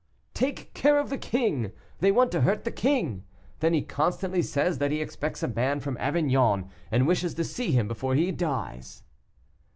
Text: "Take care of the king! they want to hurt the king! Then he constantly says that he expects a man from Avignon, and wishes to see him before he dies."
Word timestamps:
"Take 0.33 0.73
care 0.73 0.97
of 0.97 1.11
the 1.11 1.17
king! 1.19 1.73
they 1.99 2.11
want 2.11 2.31
to 2.31 2.41
hurt 2.41 2.63
the 2.63 2.71
king! 2.71 3.23
Then 3.59 3.75
he 3.75 3.83
constantly 3.83 4.41
says 4.41 4.79
that 4.79 4.89
he 4.89 4.99
expects 4.99 5.43
a 5.43 5.47
man 5.47 5.79
from 5.79 5.95
Avignon, 5.97 6.71
and 6.91 7.05
wishes 7.05 7.35
to 7.35 7.43
see 7.43 7.71
him 7.71 7.87
before 7.87 8.15
he 8.15 8.31
dies." 8.31 9.03